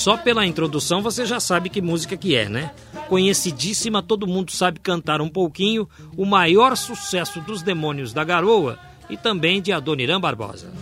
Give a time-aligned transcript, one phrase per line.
[0.00, 2.70] Só pela introdução você já sabe que música que é, né?
[3.06, 5.86] Conhecidíssima, todo mundo sabe cantar um pouquinho,
[6.16, 8.78] o maior sucesso dos Demônios da Garoa
[9.10, 10.72] e também de Adoniran Barbosa.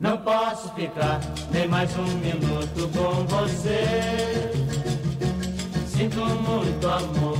[0.00, 1.20] Não posso ficar
[1.52, 4.50] nem mais um minuto com você.
[5.86, 7.38] Sinto muito amor,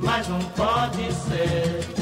[0.00, 1.99] mas não pode ser.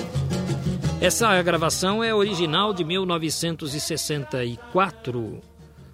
[1.01, 5.41] Essa gravação é original de 1964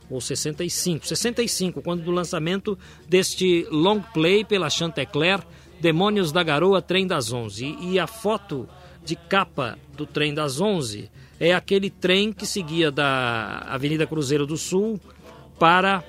[0.09, 5.41] ou 65, 65, quando do lançamento deste long play pela Chantecler,
[5.79, 7.77] Demônios da Garoa, Trem das Onze.
[7.83, 8.67] E a foto
[9.05, 14.57] de capa do Trem das Onze é aquele trem que seguia da Avenida Cruzeiro do
[14.57, 14.99] Sul
[15.59, 16.03] para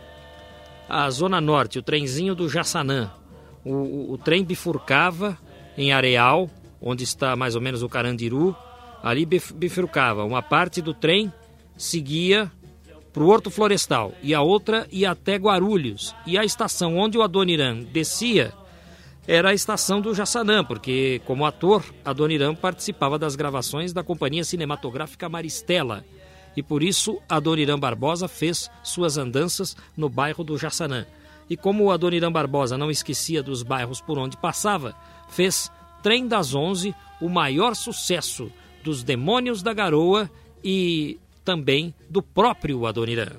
[0.88, 3.12] a Zona Norte, o trenzinho do Jaçanã.
[3.66, 5.38] O, o, o trem bifurcava
[5.78, 6.50] em Areal,
[6.82, 8.56] onde está mais ou menos o Carandiru,
[9.06, 10.26] ali bifurcava.
[10.26, 11.32] Uma parte do trem
[11.78, 12.52] seguia
[13.14, 16.16] para o Horto Florestal e a outra ia até Guarulhos.
[16.26, 18.52] E a estação onde o Adoniran descia
[19.28, 25.30] era a estação do Jaçanã, porque como ator, Adoniran participava das gravações da Companhia Cinematográfica
[25.30, 26.04] Maristela.
[26.58, 31.06] E por isso Adoniran Barbosa fez suas andanças no bairro do Jaçanã.
[31.48, 34.96] E como o Adoniran Barbosa não esquecia dos bairros por onde passava,
[35.30, 35.70] fez
[36.02, 38.52] Trem das Onze, o maior sucesso
[38.86, 40.30] dos Demônios da Garoa
[40.64, 43.32] e também do próprio Adoniran.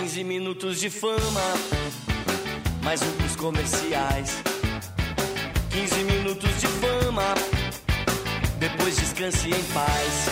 [0.00, 1.42] 15 minutos de fama,
[2.82, 4.42] mais um dos comerciais.
[5.70, 7.34] 15 minutos de fama,
[8.58, 10.26] depois descanse em paz.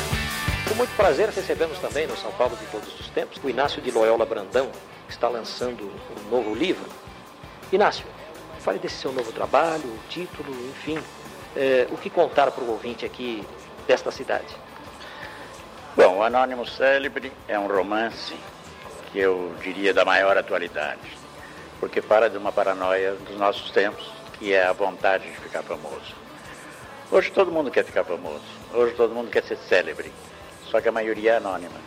[0.66, 3.90] Com muito prazer recebemos também no São Paulo de Todos os Tempos o Inácio de
[3.90, 4.70] Loyola Brandão,
[5.06, 6.86] que está lançando um novo livro.
[7.70, 8.06] Inácio,
[8.60, 10.98] fale desse seu novo trabalho, o título, enfim,
[11.54, 13.44] é, o que contar para o ouvinte aqui
[13.86, 14.54] desta cidade?
[15.96, 18.36] Bom, o Anônimo Célebre é um romance
[19.10, 21.16] que eu diria da maior atualidade,
[21.80, 26.14] porque fala de uma paranoia dos nossos tempos, que é a vontade de ficar famoso.
[27.10, 28.44] Hoje todo mundo quer ficar famoso,
[28.74, 30.12] hoje todo mundo quer ser célebre,
[30.70, 31.80] só que a maioria é anônima.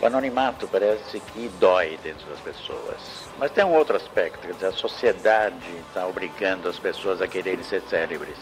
[0.00, 3.28] O anonimato parece que dói dentro das pessoas.
[3.36, 5.56] Mas tem um outro aspecto, quer dizer, a sociedade
[5.88, 8.36] está obrigando as pessoas a quererem ser célebres.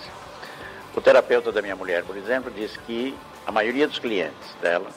[0.97, 3.15] O terapeuta da minha mulher, por exemplo, diz que
[3.47, 4.89] a maioria dos clientes dela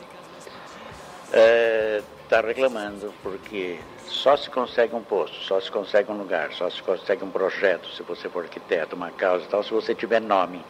[1.26, 3.78] está é, reclamando porque
[4.08, 7.90] só se consegue um posto, só se consegue um lugar, só se consegue um projeto,
[7.90, 10.66] se você for arquiteto, uma causa e tal, se você tiver nome,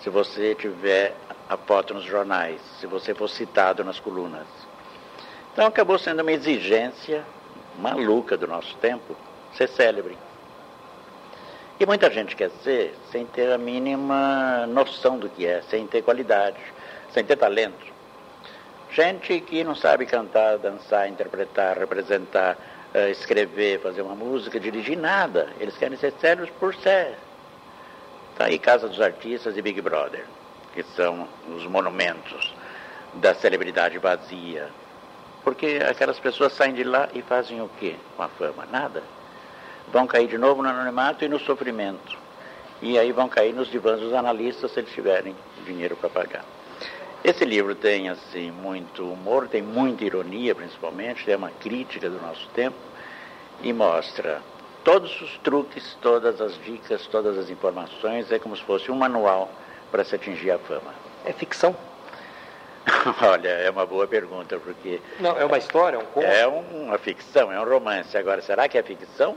[0.00, 1.16] se você tiver
[1.48, 4.46] a foto nos jornais, se você for citado nas colunas.
[5.52, 7.24] Então acabou sendo uma exigência
[7.76, 9.16] maluca do nosso tempo
[9.52, 10.16] ser célebre.
[11.80, 16.02] E muita gente quer ser sem ter a mínima noção do que é, sem ter
[16.02, 16.60] qualidade,
[17.10, 17.90] sem ter talento.
[18.92, 22.58] Gente que não sabe cantar, dançar, interpretar, representar,
[22.94, 25.48] uh, escrever, fazer uma música, dirigir nada.
[25.58, 27.14] Eles querem ser sérios por ser.
[28.32, 30.26] Está aí Casa dos Artistas e Big Brother,
[30.74, 32.54] que são os monumentos
[33.14, 34.68] da celebridade vazia.
[35.42, 38.66] Porque aquelas pessoas saem de lá e fazem o quê com a fama?
[38.70, 39.02] Nada
[39.92, 42.18] vão cair de novo no anonimato e no sofrimento.
[42.82, 45.34] E aí vão cair nos divãs dos analistas se eles tiverem
[45.64, 46.44] dinheiro para pagar.
[47.22, 52.48] Esse livro tem assim muito humor, tem muita ironia, principalmente, tem uma crítica do nosso
[52.54, 52.76] tempo
[53.62, 54.40] e mostra
[54.82, 59.50] todos os truques, todas as dicas, todas as informações, é como se fosse um manual
[59.90, 60.94] para se atingir a fama.
[61.26, 61.76] É ficção?
[63.22, 65.00] Olha, é uma boa pergunta, porque.
[65.18, 66.26] Não, é uma história, é um conto?
[66.26, 68.16] É uma ficção, é um romance.
[68.16, 69.36] Agora, será que é ficção?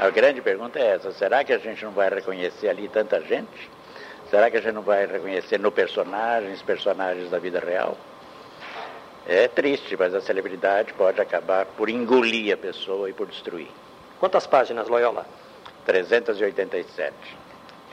[0.00, 3.70] A grande pergunta é essa: será que a gente não vai reconhecer ali tanta gente?
[4.30, 7.98] Será que a gente não vai reconhecer no personagens, personagens da vida real?
[9.26, 13.68] É triste, mas a celebridade pode acabar por engolir a pessoa e por destruir.
[14.18, 15.26] Quantas páginas, Loyola?
[15.84, 17.12] 387.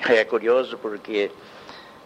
[0.07, 1.29] É curioso porque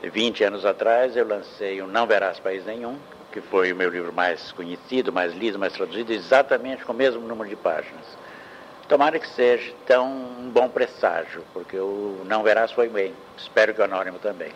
[0.01, 2.97] 20 anos atrás eu lancei o Não Verás País Nenhum,
[3.31, 7.21] que foi o meu livro mais conhecido, mais lido, mais traduzido, exatamente com o mesmo
[7.21, 8.20] número de páginas.
[8.92, 13.14] Tomara que seja tão um bom presságio, porque o Não Verás foi bem.
[13.38, 14.52] Espero que o Anônimo também.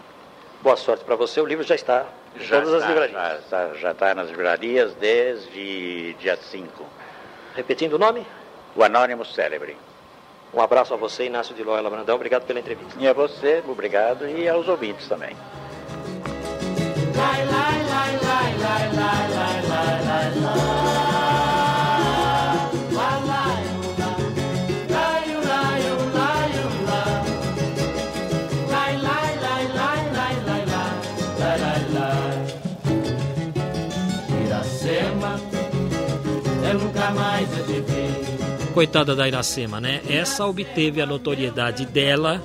[0.62, 1.40] Boa sorte para você.
[1.40, 2.06] O livro já está
[2.36, 3.50] em já todas está, as livrarias.
[3.50, 6.86] Já, já está nas livrarias desde dia 5.
[7.56, 8.28] Repetindo o nome?
[8.76, 9.78] O Anônimo Célebre.
[10.54, 12.18] Um abraço a você, Inácio de Loyola Brandão.
[12.18, 12.94] Obrigado pela entrevista.
[13.00, 15.34] E a você, obrigado, e aos ouvintes também.
[17.16, 17.55] Lai, lai,
[38.76, 40.02] Coitada da Iracema, né?
[40.10, 42.44] Essa obteve a notoriedade dela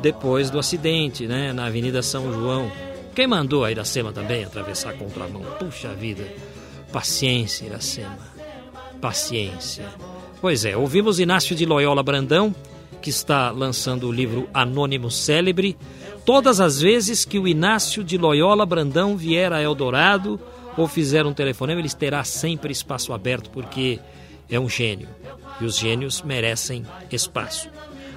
[0.00, 1.52] depois do acidente, né?
[1.52, 2.72] Na Avenida São João.
[3.14, 5.42] Quem mandou a Iracema também atravessar a contramão?
[5.58, 6.26] Puxa vida.
[6.90, 8.16] Paciência, Iracema.
[8.98, 9.84] Paciência.
[10.40, 12.54] Pois é, ouvimos Inácio de Loyola Brandão,
[13.02, 15.76] que está lançando o livro Anônimo Célebre.
[16.24, 20.40] Todas as vezes que o Inácio de Loyola Brandão vier a Eldorado
[20.74, 24.00] ou fizer um telefonema, ele terá sempre espaço aberto, porque
[24.50, 25.08] é um gênio.
[25.60, 27.68] E os gênios merecem espaço.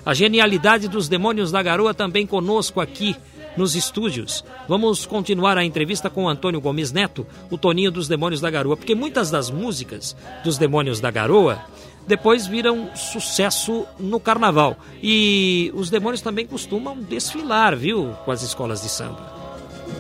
[0.06, 3.16] A genialidade dos demônios da garoa também conosco aqui
[3.56, 4.44] nos estúdios.
[4.68, 8.96] Vamos continuar a entrevista com Antônio Gomes Neto, o Toninho dos Demônios da Garoa, porque
[8.96, 11.62] muitas das músicas dos Demônios da Garoa
[12.08, 14.78] depois viram sucesso no carnaval.
[15.02, 19.38] E os demônios também costumam desfilar, viu, com as escolas de samba.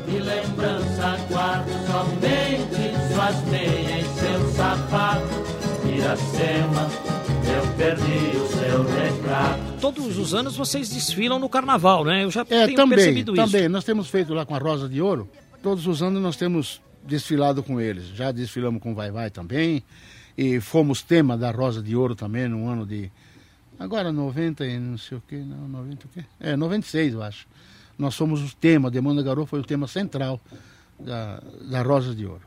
[0.08, 5.39] E lembrança guardo somente suas meias seu sapato.
[6.00, 6.88] Iracema,
[7.46, 9.80] eu perdi o seu retrato.
[9.81, 12.24] Todos os anos vocês desfilam no carnaval, né?
[12.24, 13.62] Eu já É, tenho também, percebido também.
[13.63, 13.69] isso.
[13.69, 15.30] Nós temos feito lá com a Rosa de Ouro.
[15.62, 18.07] Todos os anos nós temos desfilado com eles.
[18.16, 19.84] Já desfilamos com o Vai Vai também.
[20.38, 23.12] E fomos tema da Rosa de Ouro também no ano de.
[23.78, 25.36] Agora 90 e não sei o quê.
[25.45, 26.24] Não, 90 o quê?
[26.40, 27.45] É, 96, eu acho.
[27.98, 30.40] Nós somos o tema, Demônio da Garoa foi o tema central
[30.98, 32.44] da, da Rosa de Ouro.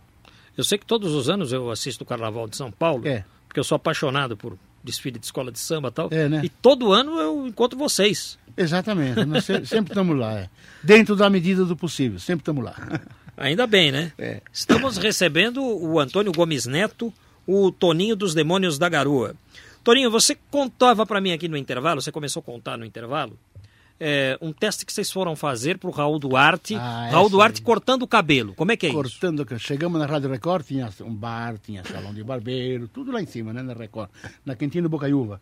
[0.56, 3.24] Eu sei que todos os anos eu assisto o Carnaval de São Paulo, É.
[3.52, 6.08] porque eu sou apaixonado por desfile de escola de samba e tal.
[6.10, 6.40] É, né?
[6.42, 8.38] E todo ano eu encontro vocês.
[8.56, 10.38] Exatamente, nós se- sempre estamos lá.
[10.40, 10.48] é.
[10.82, 12.74] Dentro da medida do possível, sempre estamos lá.
[13.36, 14.10] Ainda bem, né?
[14.18, 14.40] É.
[14.50, 17.12] Estamos recebendo o Antônio Gomes Neto,
[17.46, 19.34] o Toninho dos Demônios da Garoa.
[19.84, 23.38] Toninho, você contava para mim aqui no intervalo, você começou a contar no intervalo,
[24.04, 26.74] é, um teste que vocês foram fazer pro Raul Duarte.
[26.74, 27.64] Ah, Raul essa Duarte aí.
[27.64, 28.52] cortando o cabelo.
[28.54, 28.98] Como é que é isso?
[28.98, 33.26] Cortando, chegamos na Rádio Record, tinha um bar, tinha salão de barbeiro, tudo lá em
[33.26, 34.10] cima, né, na Record,
[34.44, 35.40] na Quintino Bocaiúva.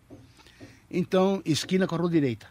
[0.91, 2.47] Então, esquina com a rua direita.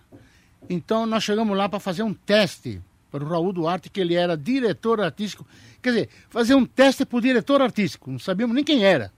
[0.67, 2.81] Então, nós chegamos lá para fazer um teste
[3.11, 5.45] para o Raul Duarte, que ele era diretor artístico.
[5.79, 9.13] Quer dizer, fazer um teste para o diretor artístico, não sabíamos nem quem era.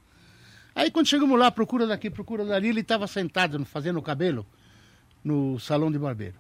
[0.76, 4.46] Aí, quando chegamos lá, procura daqui, procura dali, ele estava sentado fazendo o cabelo
[5.24, 6.36] no salão de barbeiro.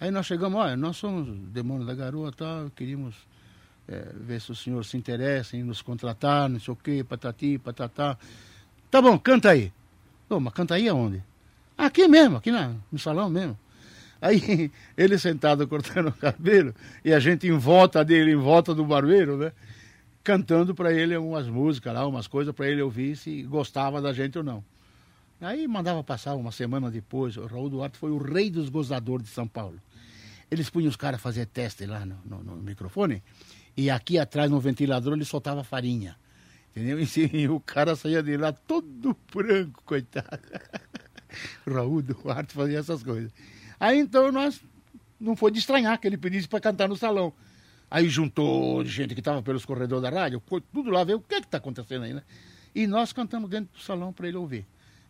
[0.00, 3.14] Aí nós chegamos, olha, nós somos demônios da garoa, tal, queríamos
[3.86, 7.58] é, ver se o senhor se interessa em nos contratar, não sei o quê, patati,
[7.58, 8.16] patatá.
[8.90, 9.70] Tá bom, canta aí.
[10.30, 11.22] Ô, mas canta aí aonde?
[11.76, 13.58] Aqui mesmo, aqui na, no salão mesmo.
[14.22, 16.74] Aí ele sentado cortando o cabelo
[17.04, 19.52] e a gente em volta dele, em volta do barbeiro, né?
[20.24, 24.38] Cantando para ele umas músicas lá, umas coisas para ele ouvir se gostava da gente
[24.38, 24.64] ou não.
[25.40, 27.36] Aí mandava passar uma semana depois.
[27.36, 29.80] O Raul Duarte foi o rei dos gozadores de São Paulo.
[30.50, 33.22] Eles punham os caras a fazer teste lá no, no- no microfone
[33.76, 36.16] e aqui atrás no ventilador ele soltava farinha.
[36.70, 36.98] Entendeu?
[37.02, 40.40] E, e o cara saía de lá todo branco, coitado.
[41.66, 43.32] Raul Duarte fazia essas coisas.
[43.78, 44.60] Aí então nós
[45.18, 47.32] não foi de estranhar que ele pedisse para cantar no salão.
[47.90, 50.40] Aí juntou gente que estava pelos corredores da rádio,
[50.72, 52.22] tudo lá ver o que está acontecendo aí, né?
[52.72, 54.64] E nós cantamos dentro do salão para ele ouvir.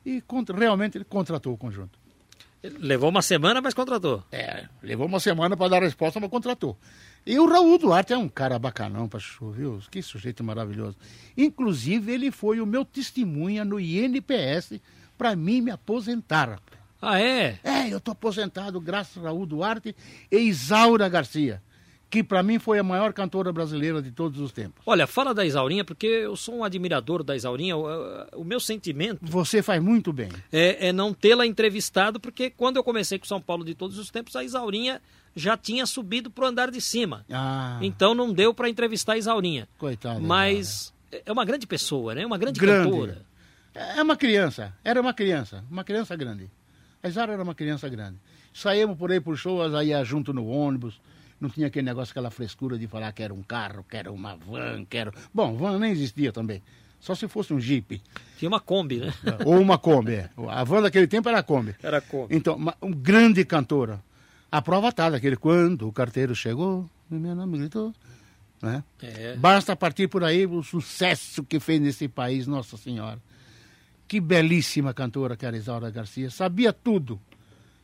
[0.04, 0.22] E
[0.56, 1.98] realmente ele contratou o conjunto.
[2.62, 4.22] Levou uma semana, mas contratou.
[4.30, 6.78] É, levou uma semana para dar a resposta, mas contratou.
[7.25, 9.20] E o Raul Duarte é um cara bacanão para
[9.52, 9.80] viu?
[9.90, 10.96] Que sujeito maravilhoso.
[11.37, 14.80] Inclusive, ele foi o meu testemunha no INPS
[15.16, 16.58] para mim me aposentar.
[17.00, 17.58] Ah, é?
[17.64, 19.96] É, eu tô aposentado graças a Raul Duarte
[20.30, 21.62] e Isaura Garcia,
[22.11, 24.83] que para mim foi a maior cantora brasileira de todos os tempos.
[24.85, 27.76] Olha, fala da Isaurinha, porque eu sou um admirador da Isaurinha.
[27.76, 27.85] O,
[28.40, 30.29] o meu sentimento Você faz muito bem.
[30.50, 34.11] é, é não tê-la entrevistado, porque quando eu comecei com São Paulo de todos os
[34.11, 35.00] tempos, a Isaurinha
[35.37, 37.25] já tinha subido pro andar de cima.
[37.31, 39.69] Ah, Então não deu para entrevistar a Isaurinha.
[39.79, 40.19] coitada.
[40.19, 40.93] Mas
[41.25, 42.26] é uma grande pessoa, né?
[42.26, 42.90] Uma grande, Grande.
[42.90, 43.23] cantora.
[43.73, 46.50] É uma criança, era uma criança, uma criança grande.
[47.02, 48.17] A Isaura era uma criança grande.
[48.52, 51.00] Saímos por aí por shows, aí ia junto no ônibus.
[51.40, 54.37] Não tinha aquele negócio, aquela frescura de falar que era um carro, que era uma
[54.37, 55.12] van, que era.
[55.32, 56.62] Bom, van nem existia também.
[57.00, 58.02] Só se fosse um Jeep.
[58.37, 59.12] Tinha uma Kombi, né?
[59.47, 60.16] ou uma Kombi.
[60.16, 60.30] é.
[60.49, 61.75] A van daquele tempo era a Kombi.
[61.82, 62.37] Era Kombi.
[62.37, 64.02] Então, uma, um grande cantora.
[64.52, 67.94] A prova está daquele quando o carteiro chegou, meu nome gritou.
[68.61, 68.85] Né?
[69.00, 69.37] É.
[69.37, 73.18] Basta partir por aí o sucesso que fez nesse país, Nossa Senhora.
[74.06, 76.28] Que belíssima cantora que era Isaura Garcia.
[76.30, 77.18] Sabia tudo.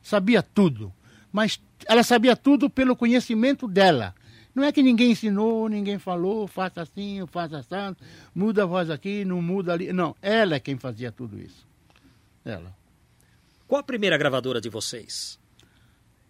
[0.02, 0.92] Sabia tudo.
[1.36, 4.14] Mas ela sabia tudo pelo conhecimento dela.
[4.54, 7.94] Não é que ninguém ensinou, ninguém falou, faça assim, faça assim,
[8.34, 9.92] muda a voz aqui, não muda ali.
[9.92, 11.68] Não, ela é quem fazia tudo isso.
[12.42, 12.74] Ela.
[13.68, 15.38] Qual a primeira gravadora de vocês?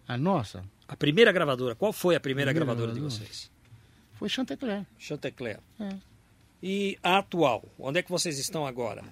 [0.05, 1.73] A nossa A primeira gravadora.
[1.73, 3.25] Qual foi a primeira Primeira gravadora de gravadora?
[3.25, 3.49] vocês?
[4.11, 4.85] foi Chantecler.
[4.97, 5.61] Chantecler.
[5.79, 5.95] É.
[6.61, 7.63] e a atual.
[7.77, 9.03] Onde é que vocês estão agora?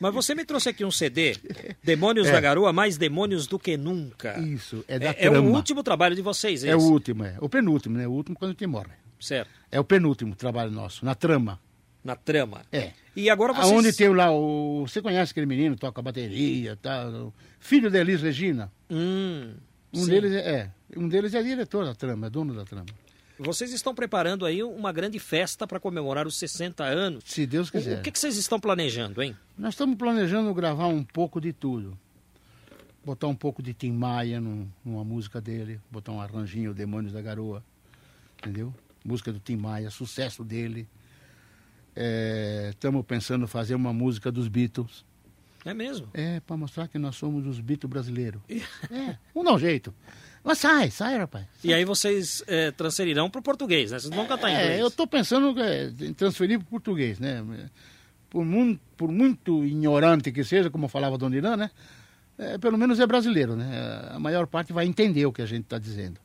[0.00, 1.36] Mas você me trouxe aqui um CD,
[1.82, 4.38] Demônios da Garoa, mais Demônios do que Nunca.
[4.40, 5.50] Isso, é da É, é o trama.
[5.50, 7.36] último trabalho de vocês, é, É o último, é.
[7.40, 8.06] O penúltimo, né?
[8.06, 8.92] O último quando a gente morre.
[9.20, 9.50] Certo.
[9.70, 11.60] É o penúltimo trabalho nosso, na trama.
[12.02, 12.62] Na trama.
[12.70, 12.92] É.
[13.16, 13.72] E agora vocês...
[13.72, 14.86] Aonde tem lá o.
[14.86, 17.08] Você conhece aquele menino, toca bateria, tá?
[17.08, 18.70] o Filho da Elis Regina.
[18.90, 19.54] Hum,
[19.92, 20.10] Um sim.
[20.10, 20.70] deles é, é.
[20.98, 22.86] Um deles é diretor da trama, é dono da trama.
[23.38, 27.24] Vocês estão preparando aí uma grande festa para comemorar os 60 anos.
[27.26, 27.98] Se Deus O, quiser.
[27.98, 29.36] o que, que vocês estão planejando, hein?
[29.58, 31.98] Nós estamos planejando gravar um pouco de tudo.
[33.04, 37.20] Botar um pouco de Tim Maia num- numa música dele, botar um arranjinho, Demônios da
[37.20, 37.62] Garoa.
[38.38, 38.72] Entendeu?
[39.04, 40.88] Música do Tim Maia, sucesso dele.
[42.70, 45.04] Estamos pensando em fazer uma música dos Beatles.
[45.64, 46.08] É mesmo?
[46.12, 48.40] É, para mostrar que nós somos os Beatles brasileiros.
[48.48, 49.94] É, vamos dar um jeito.
[50.44, 51.46] Mas sai, sai, rapaz.
[51.64, 53.98] E aí vocês é, transferirão para o português, né?
[53.98, 54.80] Vocês não vão cantar em É, inglês.
[54.80, 57.42] eu estou pensando é, em transferir para o português, né?
[58.28, 58.44] Por,
[58.96, 61.70] por muito ignorante que seja, como falava Dona Irã, né?
[62.36, 64.08] É, pelo menos é brasileiro, né?
[64.10, 66.20] A maior parte vai entender o que a gente está dizendo.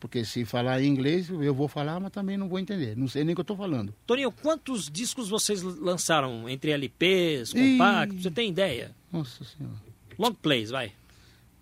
[0.00, 2.96] Porque se falar em inglês, eu vou falar, mas também não vou entender.
[2.96, 3.92] Não sei nem o que eu estou falando.
[4.06, 8.22] Toninho, quantos discos vocês lançaram entre LPs, compactos?
[8.22, 8.92] Você tem ideia?
[9.12, 9.74] Nossa Senhora.
[10.16, 10.92] Long plays, vai.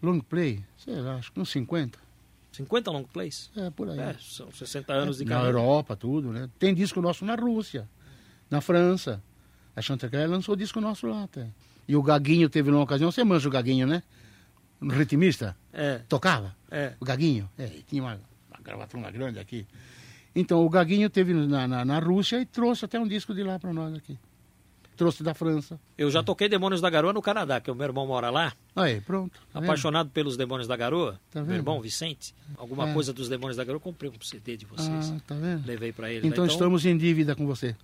[0.07, 1.99] Long play, sei lá, acho que uns 50.
[2.53, 3.51] 50 long plays?
[3.57, 3.99] É, por aí.
[3.99, 5.59] É, são 60 anos de na carreira.
[5.59, 6.49] Europa, tudo, né?
[6.59, 7.89] Tem disco nosso na Rússia,
[8.51, 9.23] na França.
[9.75, 11.49] A Chantecaille lançou disco nosso lá até.
[11.87, 14.03] E o Gaguinho teve numa ocasião, você mancha o Gaguinho, né?
[14.81, 16.55] Um ritmista, É, tocava.
[16.71, 16.95] é.
[17.01, 18.19] O Gaguinho, é, tinha uma,
[18.51, 19.67] uma gravatura grande aqui.
[20.35, 23.59] Então o Gaguinho teve na, na, na Rússia e trouxe até um disco de lá
[23.59, 24.19] para nós aqui.
[24.97, 25.79] Trouxe da França.
[25.99, 28.53] Eu já toquei Demônios da Garoa no Canadá, que o meu irmão mora lá.
[28.75, 29.33] Aí, pronto.
[29.53, 29.65] tá vendo?
[29.65, 31.21] apaixonado pelos Demônios da Garoa.
[31.31, 31.57] Tá meu vendo?
[31.57, 32.35] irmão, Vicente.
[32.57, 32.93] Alguma É.
[32.95, 35.11] coisa dos Demônios da Garoa, eu comprei um CD de vocês.
[35.15, 35.67] Ah, tá vendo?
[35.67, 36.27] Levei pra ele.
[36.27, 36.51] Então né?
[36.51, 37.77] estamos em dívida com você.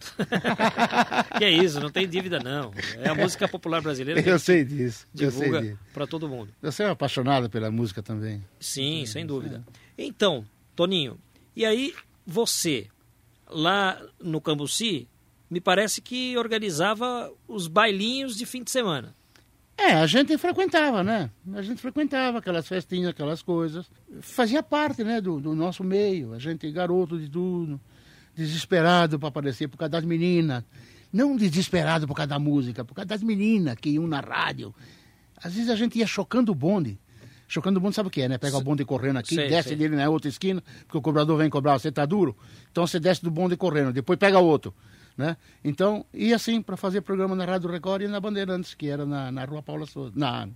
[1.38, 2.72] Que é isso, não tem dívida não.
[2.98, 5.06] É a música popular brasileira que Eu sei disso.
[5.12, 6.50] Divulga para todo mundo.
[6.62, 8.42] Você é apaixonado pela música também.
[8.60, 9.64] Sim, sem dúvida.
[9.96, 10.44] Então,
[10.74, 11.18] Toninho,
[11.54, 11.94] e aí
[12.26, 12.88] você,
[13.48, 15.08] lá no Cambuci,
[15.50, 19.14] me parece que organizava os bailinhos de fim de semana.
[19.78, 21.30] É, a gente frequentava, né?
[21.52, 23.86] A gente frequentava aquelas festinhas, aquelas coisas.
[24.20, 26.32] Fazia parte, né, do, do nosso meio.
[26.32, 27.78] A gente, garoto de tudo,
[28.34, 30.64] desesperado para aparecer por causa das meninas.
[31.12, 34.74] Não desesperado por causa da música, por causa das meninas que iam na rádio.
[35.42, 36.98] Às vezes a gente ia chocando o bonde.
[37.46, 38.38] Chocando o bonde, sabe o que é, né?
[38.38, 39.78] Pega o bonde correndo aqui, Sei, desce sei.
[39.78, 42.36] dele na outra esquina, porque o cobrador vem cobrar, você tá duro.
[42.72, 44.74] Então você desce do bonde correndo, depois pega outro.
[45.16, 45.36] Né?
[45.64, 49.32] Então, ia assim para fazer programa na Rádio Record e na Bandeirantes, que era na,
[49.32, 50.46] na Rua Paula Souza, na,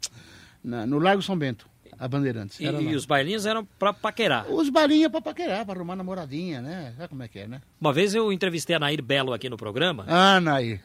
[0.62, 1.66] na- no Largo São Bento,
[1.98, 2.60] a Bandeirantes.
[2.60, 4.46] E, e os bailinhos eram para paquerar.
[4.50, 6.92] Os balinhas para paquerar, para arrumar namoradinha, né?
[6.96, 7.62] Sabe como é que é, né?
[7.80, 10.04] Uma vez eu entrevistei a Nair Belo aqui no programa.
[10.06, 10.80] Ah, Nair.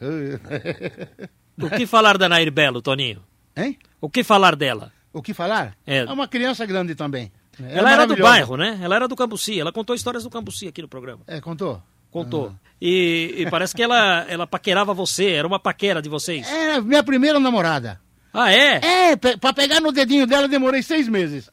[1.58, 3.22] O que falar da Nair Belo, Toninho?
[3.56, 3.78] hein?
[4.00, 4.92] O que falar dela?
[5.12, 5.74] O que falar?
[5.86, 6.04] É.
[6.04, 7.32] uma criança grande também.
[7.62, 8.78] É ela era do bairro, né?
[8.82, 9.58] Ela era do Cambuci.
[9.58, 11.22] Ela contou histórias do Cambuci aqui no programa.
[11.26, 11.82] É, contou?
[12.16, 12.54] Contou.
[12.54, 12.66] Ah.
[12.80, 16.48] E, e parece que ela, ela paquerava você, era uma paquera de vocês.
[16.48, 18.00] É, minha primeira namorada.
[18.32, 19.10] Ah, é?
[19.10, 21.50] É, pra pegar no dedinho dela demorei seis meses.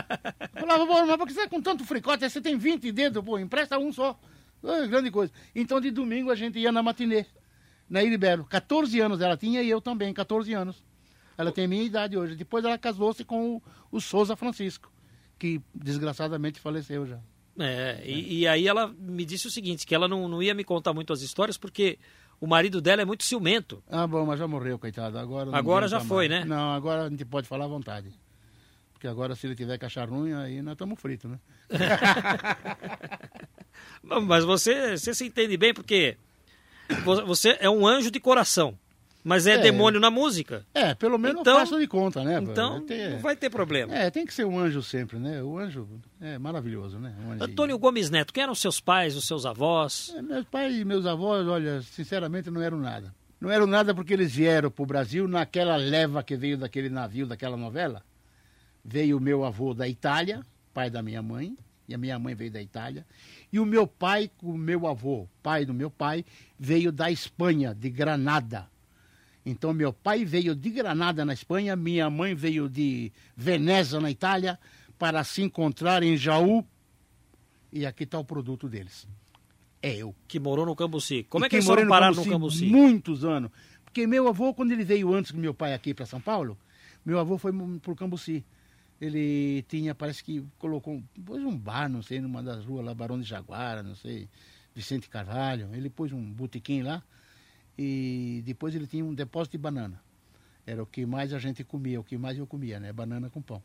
[0.58, 2.28] Falava, pô, mas por que você tá com tanto fricote?
[2.28, 4.18] Você tem 20 dedos, pô, empresta um só.
[4.62, 5.32] Grande coisa.
[5.54, 7.26] Então de domingo a gente ia na matinê,
[7.88, 8.44] na Iribelo.
[8.44, 10.82] 14 anos ela tinha e eu também, 14 anos.
[11.36, 12.34] Ela tem minha idade hoje.
[12.34, 13.62] Depois ela casou-se com o,
[13.92, 14.90] o Souza Francisco,
[15.38, 17.18] que desgraçadamente faleceu já.
[17.58, 20.62] É, e, e aí ela me disse o seguinte, que ela não, não ia me
[20.64, 21.98] contar muito as histórias porque
[22.40, 23.82] o marido dela é muito ciumento.
[23.88, 25.18] Ah, bom, mas já morreu, coitado.
[25.18, 26.42] Agora, Agora já foi, mais.
[26.42, 26.46] né?
[26.48, 28.12] Não, agora a gente pode falar à vontade.
[28.92, 31.38] Porque agora, se ele tiver que achar ruim, aí nós estamos fritos, né?
[34.02, 36.16] Mas você, você se entende bem porque
[37.04, 38.78] vo- você é um anjo de coração,
[39.24, 39.58] mas é, É.
[39.58, 40.64] demônio na música.
[40.74, 42.38] É, pelo menos Então- faço de conta, né?
[42.42, 43.94] Então Tem- não vai ter problema.
[43.94, 45.42] É, tem que ser um anjo sempre, né?
[45.42, 45.86] O anjo
[46.20, 47.14] é maravilhoso, né?
[47.24, 47.42] Um.
[47.44, 50.12] Antônio Gomes Neto, quem eram seus pais, os seus avós?
[50.16, 53.14] É, Meus pais e meus avós, olha, sinceramente não eram nada.
[53.40, 57.26] Não eram nada porque eles vieram para o Brasil naquela leva que veio daquele navio,
[57.26, 58.02] daquela novela.
[58.84, 60.40] Veio o meu avô da Itália,
[60.74, 61.56] pai da minha mãe,
[61.88, 63.06] e a minha mãe veio da Itália.
[63.52, 66.24] E o meu pai, o meu avô, pai do meu pai,
[66.58, 68.66] veio da Espanha, de Granada.
[69.48, 74.58] Então, meu pai veio de Granada, na Espanha, minha mãe veio de Veneza, na Itália,
[74.98, 76.62] para se encontrar em Jaú.
[77.72, 79.08] E aqui está o produto deles.
[79.80, 80.14] É eu.
[80.26, 81.24] Que morou no Cambuci.
[81.24, 82.66] Como E é que eles foram parar no Cambuci Cambuci?
[82.66, 83.50] Muitos anos.
[83.84, 86.58] Porque meu avô, quando ele veio antes do meu pai aqui para São Paulo,
[87.02, 87.50] meu avô foi
[87.80, 88.44] para o Cambuci.
[89.00, 92.92] Ele tinha, parece que colocou um, pôs um bar, não sei, numa das ruas lá,
[92.92, 94.28] Barão de Jaguara, não sei,
[94.74, 95.70] Vicente Carvalho.
[95.72, 97.02] Ele pôs um botequim lá
[97.78, 100.00] e depois ele tinha um depósito de banana.
[100.66, 102.92] Era o que mais a gente comia, o que mais eu comia, né?
[102.92, 103.62] Banana com pão.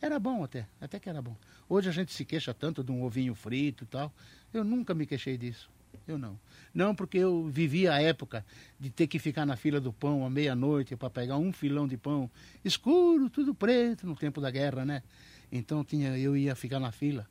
[0.00, 1.36] Era bom até, até que era bom.
[1.68, 4.12] Hoje a gente se queixa tanto de um ovinho frito e tal.
[4.52, 5.68] Eu nunca me queixei disso.
[6.06, 6.38] Eu não.
[6.72, 8.44] Não, porque eu vivia a época
[8.78, 11.96] de ter que ficar na fila do pão à meia-noite para pegar um filão de
[11.96, 12.30] pão
[12.64, 15.02] escuro, tudo preto, no tempo da guerra, né?
[15.50, 17.26] Então tinha, eu ia ficar na fila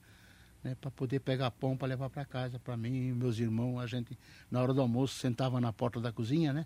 [0.67, 3.79] né, para poder pegar pão para levar para casa, para mim e meus irmãos.
[3.79, 4.17] A gente,
[4.51, 6.65] na hora do almoço, sentava na porta da cozinha, né?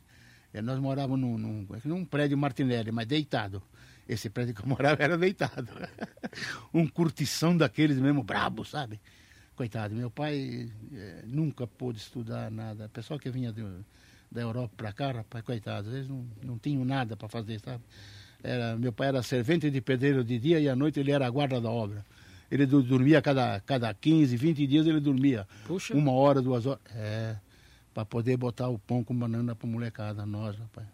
[0.53, 3.61] E nós morávamos num, num, num prédio Martinelli, mas deitado.
[4.09, 5.69] Esse prédio que eu morava era deitado.
[6.73, 8.99] um curtição daqueles mesmo brabo, sabe?
[9.55, 12.85] Coitado, meu pai eh, nunca pôde estudar nada.
[12.87, 13.63] O pessoal que vinha de,
[14.31, 17.83] da Europa para cá, rapaz, coitado, eles não, não tinham nada para fazer, sabe?
[18.43, 21.61] Era, meu pai era servente de pedreiro de dia e à noite ele era guarda
[21.61, 22.03] da obra.
[22.51, 25.47] Ele dormia cada, cada 15, 20 dias, ele dormia.
[25.65, 25.95] Puxa.
[25.95, 26.81] Uma hora, duas horas.
[26.93, 27.37] É,
[27.93, 30.85] para poder botar o pão com banana para molecada, nós, rapaz.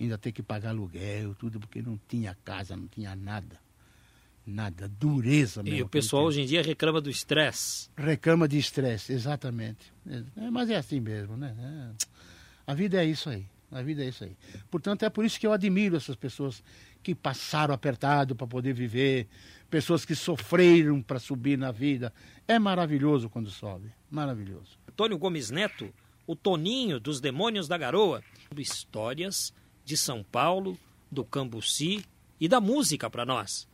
[0.00, 3.58] Ainda ter que pagar aluguel, tudo, porque não tinha casa, não tinha nada.
[4.46, 5.78] Nada, dureza mesmo.
[5.78, 7.88] E o pessoal hoje em dia reclama do estresse.
[7.96, 9.92] Reclama de estresse, exatamente.
[10.06, 11.56] É, mas é assim mesmo, né?
[11.58, 12.06] É,
[12.66, 13.46] a vida é isso aí.
[13.70, 14.36] A vida é isso aí.
[14.70, 16.62] Portanto, é por isso que eu admiro essas pessoas
[17.04, 19.28] que passaram apertado para poder viver,
[19.68, 22.12] pessoas que sofreram para subir na vida.
[22.48, 23.92] É maravilhoso quando sobe.
[24.10, 24.78] Maravilhoso.
[24.88, 25.92] Antônio Gomes Neto,
[26.26, 28.22] o Toninho dos Demônios da Garoa.
[28.56, 29.52] Histórias
[29.84, 30.78] de São Paulo,
[31.10, 32.02] do Cambuci
[32.40, 33.68] e da música para nós.